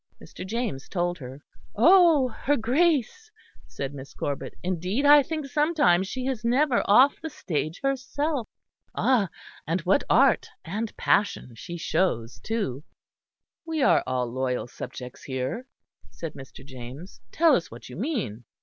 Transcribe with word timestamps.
Mr. 0.19 0.43
James 0.43 0.89
told 0.89 1.19
her. 1.19 1.43
"Oh, 1.75 2.29
her 2.29 2.57
Grace!" 2.57 3.29
said 3.67 3.93
Miss 3.93 4.15
Corbet. 4.15 4.55
"Indeed, 4.63 5.05
I 5.05 5.21
think 5.21 5.45
sometimes 5.45 6.07
she 6.07 6.25
is 6.25 6.43
never 6.43 6.81
off 6.85 7.21
the 7.21 7.29
stage 7.29 7.79
herself. 7.83 8.47
Ah! 8.95 9.29
and 9.67 9.81
what 9.81 10.03
art 10.09 10.47
and 10.65 10.97
passion 10.97 11.53
she 11.53 11.77
shows 11.77 12.39
too!" 12.39 12.83
"We 13.63 13.83
are 13.83 14.01
all 14.07 14.25
loyal 14.25 14.65
subjects 14.67 15.21
here," 15.25 15.67
said 16.09 16.33
Mr. 16.33 16.65
James; 16.65 17.21
"tell 17.31 17.55
us 17.55 17.69
what 17.69 17.87
you 17.87 17.95
mean." 17.95 18.45